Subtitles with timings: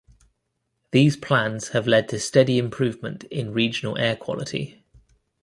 [0.89, 4.83] These plans have led to steady improvement in regional air quality.